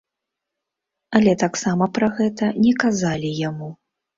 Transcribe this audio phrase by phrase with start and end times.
[1.19, 3.69] Але таксама пра гэта не казалі яму.